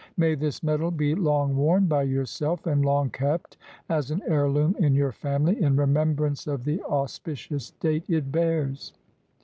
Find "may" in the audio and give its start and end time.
0.17-0.33